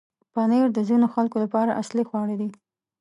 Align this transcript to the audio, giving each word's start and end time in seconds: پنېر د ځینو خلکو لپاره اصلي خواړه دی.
پنېر 0.33 0.67
د 0.73 0.79
ځینو 0.89 1.07
خلکو 1.13 1.37
لپاره 1.43 1.77
اصلي 1.81 2.03
خواړه 2.09 2.35
دی. 2.41 2.49